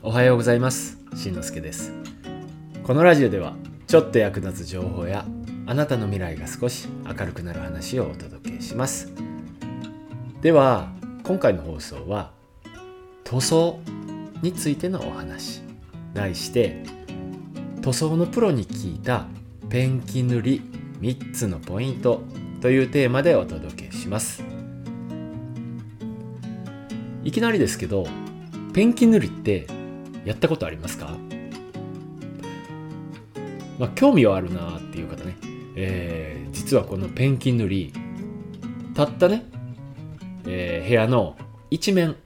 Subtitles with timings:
[0.00, 0.96] おはようございます。
[1.16, 1.92] しんのすけです。
[2.84, 3.56] このラジオでは
[3.88, 5.26] ちょっと役立つ情報や
[5.66, 9.12] あなたの未来が少し明るくなる話をお届けします。
[10.40, 10.92] では
[11.24, 12.30] 今回の放送は
[13.24, 13.80] 塗装
[14.40, 15.62] についてのお話。
[16.14, 16.84] 題して
[17.82, 19.26] 塗装のプロに聞いた
[19.68, 20.62] ペンキ塗り
[21.00, 22.22] 3つのポイント
[22.60, 24.44] というテーマでお届けします。
[27.24, 28.06] いきなりですけど
[28.72, 29.66] ペンキ塗りって
[30.24, 31.16] やったことありますか？
[33.78, 35.36] まあ興味はあるなっていう方ね、
[35.76, 37.92] えー、実はこのペンキ塗り
[38.94, 39.44] たったね、
[40.46, 41.36] えー、部屋の
[41.70, 42.16] 一面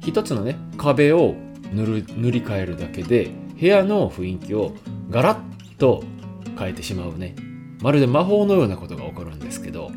[0.00, 1.34] 一つのね壁を
[1.72, 4.72] 塗る塗り替えるだけで部屋の雰囲気を
[5.10, 6.04] ガラッと
[6.58, 7.34] 変えてしまうね。
[7.80, 9.90] まるで魔法のようなことが起こるんですけど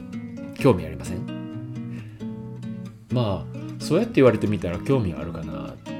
[0.58, 1.26] 興味ありません？
[3.12, 5.95] まあそうやって言われてみたら興味あるかなって。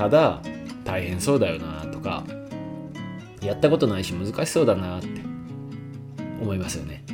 [0.00, 0.40] ただ
[0.82, 2.24] 大変そうだよなとか
[3.42, 5.08] やったことないし難しそうだなって
[6.40, 7.04] 思いますよね。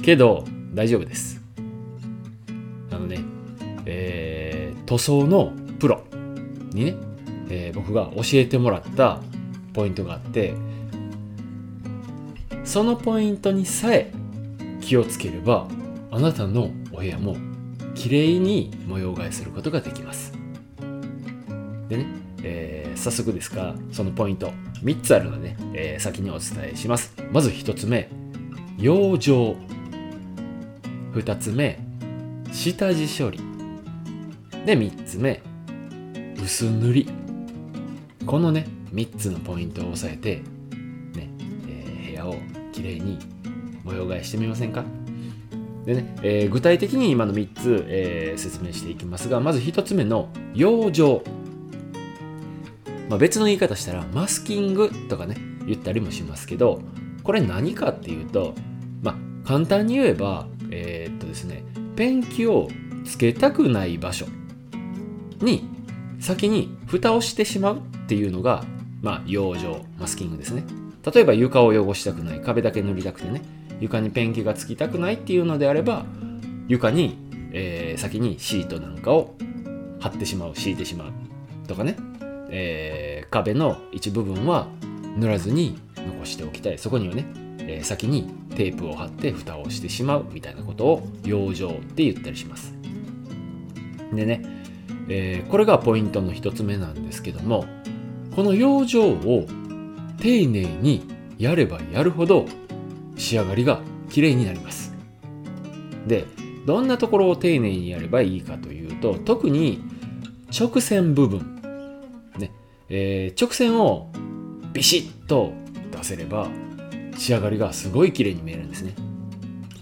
[0.00, 1.42] けど大丈夫です。
[2.92, 3.18] あのね
[3.86, 6.04] えー、塗装のプロ
[6.70, 6.96] にね、
[7.48, 9.18] えー、僕が教えてもらった
[9.72, 10.54] ポイントがあって
[12.62, 14.12] そのポイントにさえ
[14.80, 15.66] 気をつければ
[16.12, 17.36] あなたのお部屋も
[17.96, 20.33] 綺麗に模様替えすることができます。
[21.88, 22.06] でね、
[22.42, 27.14] えー、早速ですがそのポイント3つあるので、ね、えー、先にお伝えします。
[27.32, 28.08] まず1つ目
[28.78, 29.56] 養生。
[31.14, 31.78] 2つ目
[32.52, 33.38] 下地処理。
[34.66, 35.42] で3つ目
[36.42, 37.08] 薄塗り。
[38.26, 40.36] このね3つのポイントを押さえて
[41.16, 41.28] ね、
[41.68, 42.36] えー、部屋を
[42.72, 43.18] きれいに
[43.84, 44.84] 模様替えしてみませんか。
[45.84, 51.22] でね、えー、具体的に今の3つ、えー、説明していきますがまず1つ目の養生、
[53.08, 56.80] まあ、別の言い方したらマスキングとかね言ったりもしますけど
[57.22, 58.54] これ何かっていうと
[59.02, 61.64] まあ簡単に言えばえー、っとですね
[61.96, 62.68] ペンキを
[63.04, 64.26] つけたくない場所
[65.40, 65.68] に
[66.20, 68.64] 先に蓋をしてしまうっていうのが
[69.02, 70.64] まあ養生マスキングですね。
[71.12, 73.42] 例えば床を汚したくない壁だけ塗りたくてね
[73.78, 76.06] 床にペンキがつきたくないっていうのであれば
[76.66, 77.18] 床に、
[77.52, 79.34] えー、先にシートなんかを
[80.00, 81.12] 貼ってしまう敷いてしまう
[81.66, 81.96] とかね、
[82.56, 84.68] えー、壁の一部分は
[85.16, 86.78] 塗らずに残しておきたい。
[86.78, 87.26] そこにはね、
[87.58, 92.72] えー、先にテープを貼って蓋をしてしまうみたいなことを養生って言ったりします。
[94.12, 94.42] でね、
[95.08, 97.64] えー、これがポイントの一つ目なんですけども
[98.36, 99.46] この養生を
[100.20, 102.46] 丁寧にやればやるほど
[103.16, 104.94] 仕上がりが綺麗になります。
[106.06, 106.24] で
[106.66, 109.82] どんなところを丁寧にやればいいかというと特に
[110.56, 111.53] 直線部分、
[112.96, 114.08] えー、直線を
[114.72, 115.52] ビシッと
[115.90, 116.46] 出せれば
[117.16, 118.94] 仕上がりがすごい綺麗に見えるんですね。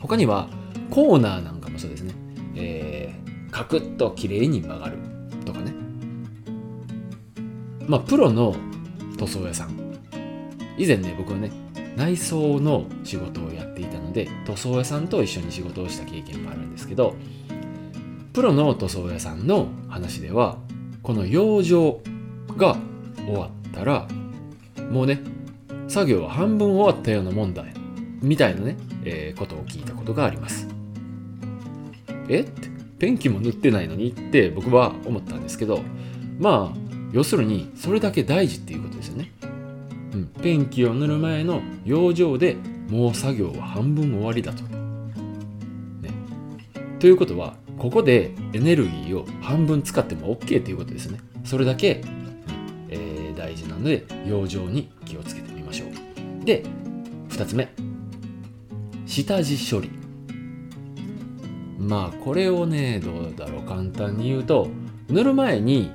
[0.01, 0.49] 他には
[0.91, 2.15] コーナーなんかもそうですね、
[2.57, 4.97] えー、カクッと綺麗に曲がる
[5.45, 5.75] とかね。
[7.87, 8.57] まあプロの
[9.19, 9.77] 塗装屋さん。
[10.79, 11.51] 以前ね僕はね
[11.97, 17.15] 内装の仕事をやっていたので塗装屋さんと一緒に仕事をした経験もあるんですけど
[18.33, 20.57] プロの塗装屋さんの話では
[21.03, 22.01] この養生
[22.57, 22.79] が
[23.27, 24.09] 終わったら
[24.91, 25.21] もうね
[25.89, 27.65] 作業は半分終わったようなもんだ
[28.21, 30.69] みたいなね、えー、ことを聞いたことがあります。
[32.29, 32.41] え？
[32.41, 32.71] って。
[32.99, 34.11] ペンキも塗ってないのに？
[34.11, 35.81] って僕は思ったんですけど
[36.39, 36.79] まあ
[37.13, 39.33] 要するにそれだけ大事っていうことですよね。
[40.15, 42.57] うん、ペンキを塗る前の養生で
[42.89, 44.63] もう作業は半分終わりだと。
[44.63, 46.11] ね、
[47.01, 51.19] ということはここでエネルギーを半分使っても OK ということですね。
[51.45, 52.03] それだけ、
[53.83, 56.45] ので養生に気をつけてみましょう。
[56.45, 56.65] で
[57.29, 57.69] 2つ目
[59.07, 59.91] 下地処理。
[61.79, 64.69] まあこれをねどうだろう簡単に言うと
[65.09, 65.91] 塗る前に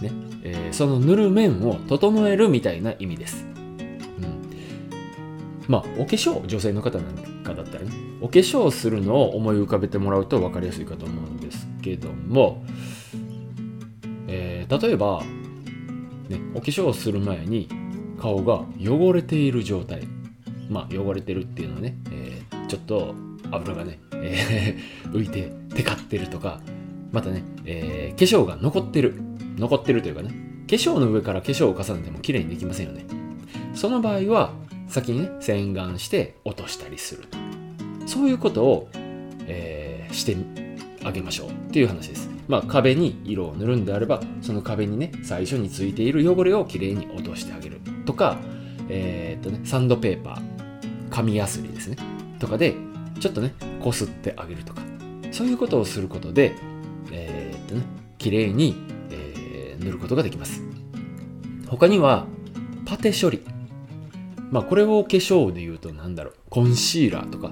[0.00, 0.10] ね
[0.44, 3.46] えー、その塗る面を整えるみたいな意味です。
[4.18, 4.42] うん、
[5.68, 7.14] まあお化粧女性の方なん
[7.44, 12.64] かだったらねお化粧するのを思い浮かべてもらうと分かりやすいかと思うんですけども、
[14.26, 15.22] えー、例えば、
[16.28, 17.68] ね、お化粧をする前に
[18.18, 20.06] 顔が汚れている状態。
[20.70, 23.14] まあ汚れてるっていうのはね、えー、ちょっと
[23.50, 26.60] 油がね、えー、 浮いてテカってるとか
[27.10, 29.20] またね、えー、化粧が残ってる。
[29.58, 30.30] 残ってるというかね
[30.66, 33.04] 化粧の上から化粧を重ねても綺麗にできませんよね。
[33.74, 34.54] その場合は
[34.88, 37.38] 先にね洗顔して落としたりすると。
[38.06, 38.88] そういうことを、
[39.46, 40.36] えー、して
[41.04, 42.31] あげましょうっていう話です。
[42.52, 47.80] まあ、壁に色を塗るんであればその壁にね最初についている汚れをきれいに落としてあげる。
[48.04, 48.36] とか、
[48.90, 50.42] えー、っとね、サンドペーパー
[51.08, 51.96] 紙やすりですね。
[52.38, 52.74] とかで
[53.20, 54.82] ちょっとねこすってあげるとか。
[55.30, 56.54] そういうことをすることで
[57.10, 57.84] えー、っとね
[58.18, 58.76] 綺麗に、
[59.10, 60.62] えー、塗ることができます。
[61.68, 62.26] 他には
[62.84, 63.40] パテ処理。
[64.50, 66.34] まあこれを化粧で言うと何だろう。
[66.50, 67.46] コンシーラーとか。
[67.48, 67.50] う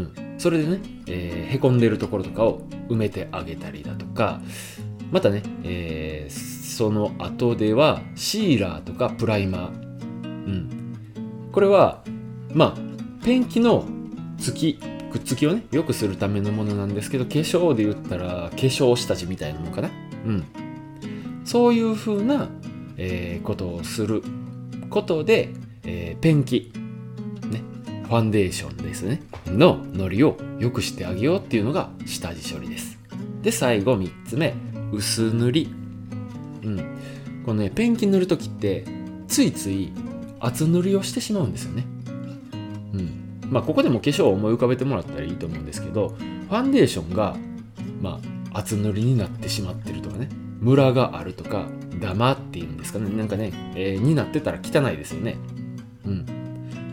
[0.00, 0.31] ん。
[0.42, 4.40] それでね、えー、へこんでるところとかを埋めてあげたりだとか
[5.12, 9.70] またね、えー、その後ではシーラーとかプライマー、
[10.24, 10.98] うん、
[11.52, 12.02] これは
[12.52, 13.84] まあペンキの
[14.36, 14.80] つき
[15.12, 19.90] くっつきをね良くするためのものなんですけど化粧で言ったら化粧下地みたいなのかな。
[20.26, 20.44] うん。
[21.44, 22.48] そういう風な、
[22.96, 24.24] えー、ことをする
[24.90, 25.52] ことで、
[25.84, 26.72] えー、ペンキ
[28.04, 29.22] ファンデーションですね。
[29.46, 32.98] ののりを良くしてあげようっていうのが下地処理です。
[33.42, 34.54] で最後3つ目。
[34.92, 35.74] 薄塗り。
[36.64, 36.76] うん。
[37.44, 38.84] このねペンキ塗る時って
[39.28, 39.92] ついつい
[40.40, 41.84] 厚塗りをしてしまうんですよね。
[42.92, 43.40] うん。
[43.50, 47.36] まあここでも化粧を思い浮かべてもらったらいいと思うんですけどファンデーションが
[48.00, 48.20] ま
[48.52, 50.28] あ厚塗りになってしまってるとかね。
[50.60, 51.66] ムラがあるとか
[52.00, 53.10] ダマっていうんですかね。
[53.10, 55.36] なんかね、えー、になってたら汚いですよね。
[56.06, 56.41] うん。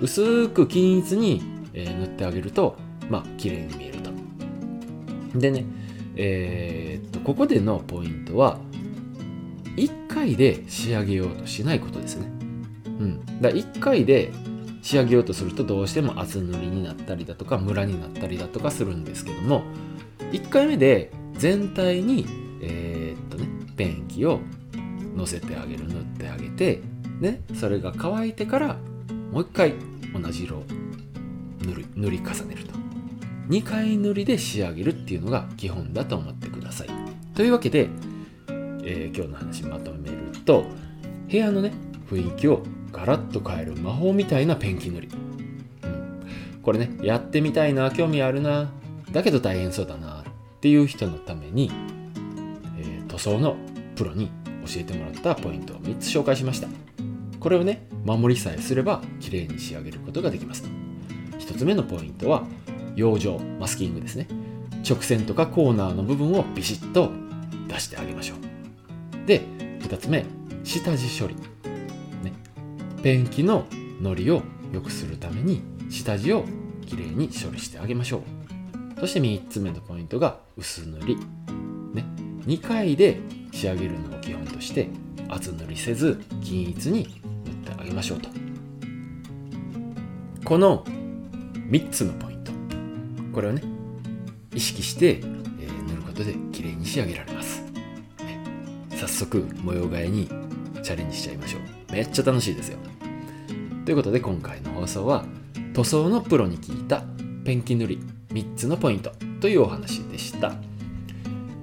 [0.01, 1.42] 薄く均一に、
[1.74, 2.78] えー、塗ってあげると
[3.10, 4.12] まあ綺麗に見えると。
[5.38, 5.66] でね
[6.16, 8.60] えー、っとここでのポイントは
[9.75, 12.28] 1回で仕上げようとしないことですね。
[12.86, 13.42] うん。
[13.42, 14.31] だ1回で
[14.81, 19.63] 仕上げようとするとどうしても厚塗りになったりだとかムラになったりだとかするんですけども
[20.31, 22.25] 1回目で全体に
[22.62, 24.40] えー、っとねペンキを
[25.16, 26.81] のせてあげる塗ってあげて
[27.19, 28.78] ねそれが乾いてから
[29.31, 29.74] もう一回
[30.14, 30.64] 同じ色を
[31.62, 32.80] 塗り塗り重ねると。
[33.50, 36.90] 2回塗りで仕上げるっていうのが基本だと思ってください。
[37.34, 37.90] というわけで、
[38.84, 40.66] えー、今日の話まとめると
[41.30, 41.72] 部屋のね
[42.10, 45.10] 雰囲気をガラッと変える魔法みたいなペンキ塗り、
[45.84, 48.72] うん、これねやってみたいな興味あるな
[49.12, 50.24] だけど大変そうだなっ
[50.60, 51.72] ていう人のために、
[52.78, 53.56] えー、塗装の
[53.96, 54.31] プロに
[54.66, 56.68] 教えてもらったポイントを3つ紹介しました。
[57.39, 60.69] これをね守りさえすれば綺麗に仕上げることができますと。
[61.38, 62.44] 1つ目のポイントは
[62.95, 64.27] 養生マスキングですね。
[64.88, 67.12] 直線とかコーナーの部分をビシッと
[67.68, 69.27] 出してあげましょう。
[69.27, 69.41] で
[69.81, 70.25] 2つ目
[70.63, 71.36] 下地処理、
[72.24, 72.33] ね、
[73.01, 73.65] ペンキの
[74.01, 76.45] のりを良くするために下地を
[76.85, 79.00] きれいに処理してあげましょう。
[79.00, 81.15] そして3つ目のポイントが薄塗り、
[81.94, 82.03] ね、
[82.45, 83.19] 2回で
[83.51, 84.89] 仕上げるのを基本として
[85.30, 87.21] 厚塗りせず均一に
[87.69, 88.30] てあげましょうと。
[90.45, 90.83] この
[91.69, 92.51] 3つのポイント。
[93.33, 93.62] これをね
[94.54, 98.39] 意識して、えー、塗ることで綺麗に仕上げられます、ね、
[98.95, 100.27] 早速模様替えに
[100.81, 101.92] チャレンジしちゃいましょう。
[101.92, 102.77] めっちゃ楽しいですよ。
[103.86, 105.25] ということで今回の放送は
[105.74, 107.04] 塗装のプロに聞いた
[107.44, 108.00] ペンキ塗り
[108.30, 110.54] 3つのポイントというお話でした。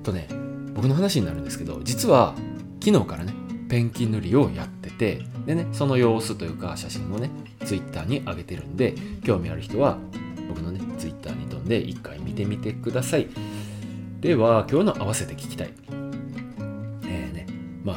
[0.03, 0.29] とね
[0.75, 2.35] 僕の話になるんですけど実は
[2.83, 3.35] 昨日からね
[3.69, 7.31] ペンキ塗りをやっててでねその様子というか写真をね
[7.65, 8.95] Twitter に上げてるんで
[9.25, 9.99] 興味ある人は
[10.49, 13.29] 僕のね Twitter に飛んで一回見てみてください。
[14.21, 15.73] では今日の合わせて聞きたい。
[17.05, 17.47] えー、ね
[17.85, 17.97] まあ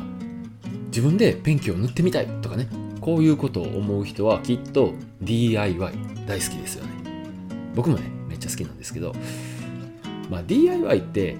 [0.87, 2.67] 自分でペンキを塗ってみたいとかね
[2.99, 5.93] こういうことを思う人はきっと DIY
[6.27, 6.91] 大好きですよね。
[7.75, 9.13] 僕もねめっちゃ好きなんですけど
[10.29, 11.37] まあ DIY って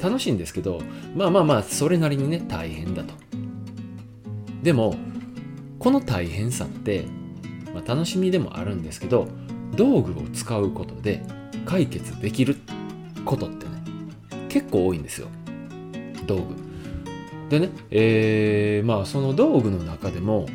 [0.00, 0.80] 楽しいんですけど
[1.14, 3.27] まあまあまあそれなりにね大変だと。
[4.68, 4.94] でも
[5.78, 7.06] この大変さって、
[7.72, 9.26] まあ、楽しみでもあるんですけど
[9.74, 11.22] 道具を使うことで
[11.64, 12.54] 解決できる
[13.24, 13.72] ことってね
[14.50, 15.28] 結構多いんですよ。
[16.26, 16.54] 道具。
[17.48, 20.46] でねえー、まあその道具の中でも、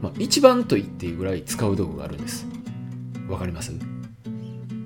[0.00, 2.46] まあ、一番と言っていいぐらい使う道具があるんです。
[3.28, 3.72] わかります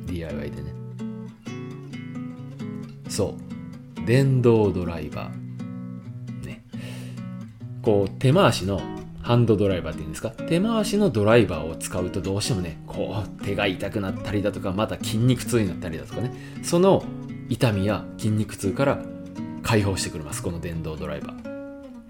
[0.07, 0.73] ？DIY でね。
[3.11, 3.35] そ
[3.99, 4.07] う。
[4.07, 5.40] 電動ドライバー。
[7.83, 8.81] こう手回しの
[9.23, 10.31] ハンドドライバーっていうんですか？
[10.31, 16.33] 手回しのドライバーを使うとどうしてもねこう手が痛くなったりだとかまた筋肉痛になったりだとかね。
[16.63, 17.05] その
[17.49, 19.03] 痛みや筋肉痛から
[19.63, 21.35] 解放してくれますこの電動ドライバー、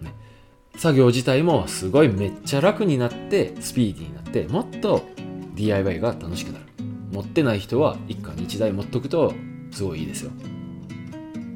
[0.03, 0.15] ね、
[0.77, 5.03] 作業自体もすごいめっちゃ楽になってスピーディーになってもっと
[5.55, 6.65] DIY が楽しくなる。
[7.11, 9.35] 持ってない人は一家に一台持っとくと
[9.73, 10.31] すごいいいですよ。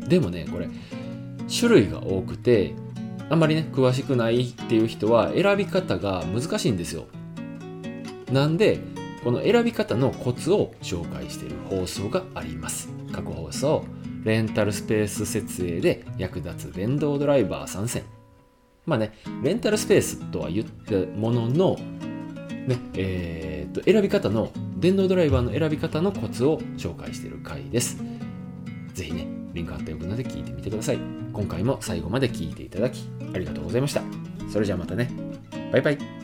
[0.08, 0.68] でもねこれ
[1.48, 2.74] 種類が多くて
[3.30, 7.06] あんまりね詳しくないっていう人は選び方が難しいんですよ。
[8.32, 8.80] なんで
[9.22, 12.88] この選び方のコツを紹介している放送があります。
[13.12, 13.84] 過去放送、
[14.24, 18.02] レンタルスペース設営で役立つ電動ドライバー参戦。
[18.86, 19.12] まあね
[19.42, 21.76] レンタルスペースとは言ったものの
[22.66, 27.98] ねえー、と選び方の電動ドライバーの選び方のコツを紹介している回です。
[28.94, 30.98] ぜひねリンク貼っておくので聞いてみてください。
[31.32, 34.02] 今回も最後まで聞いていただきありがとうございました。
[34.52, 35.10] それじゃあまたね。
[35.72, 36.23] バイバイ。